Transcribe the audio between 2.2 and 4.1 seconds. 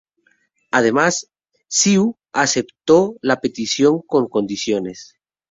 aceptó la petición